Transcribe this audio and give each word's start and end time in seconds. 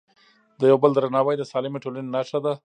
د 0.59 0.61
یو 0.71 0.77
بل 0.83 0.91
درناوی 0.95 1.35
د 1.37 1.43
سالمې 1.51 1.79
ټولنې 1.83 2.09
نښه 2.15 2.39
ده. 2.45 2.53